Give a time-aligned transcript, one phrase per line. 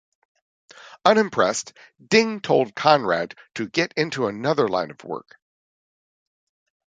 [1.05, 1.73] Unimpressed,
[2.07, 5.37] Ding told Conrad to "get into another line of work".